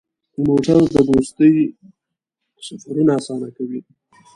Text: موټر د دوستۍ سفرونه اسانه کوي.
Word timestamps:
موټر 0.45 0.79
د 0.93 0.95
دوستۍ 1.09 1.55
سفرونه 2.67 3.11
اسانه 3.19 3.49
کوي. 3.57 3.79